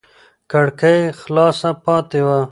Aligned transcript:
کړکۍ 0.51 0.99
خلاصه 1.21 1.69
پاتې 1.83 2.19
وه. 2.25 2.37